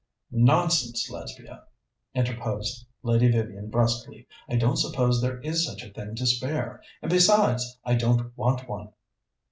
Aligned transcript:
"Nonsense, 0.31 1.11
Lesbia!" 1.11 1.63
interposed 2.15 2.87
Lady 3.03 3.29
Vivian 3.31 3.69
brusquely. 3.69 4.27
"I 4.49 4.55
don't 4.55 4.77
suppose 4.77 5.21
there 5.21 5.39
is 5.41 5.63
such 5.63 5.83
a 5.83 5.93
thing 5.93 6.15
to 6.15 6.25
spare, 6.25 6.81
and, 7.03 7.11
besides, 7.11 7.77
I 7.85 7.93
don't 7.93 8.35
want 8.35 8.67
one." 8.67 8.93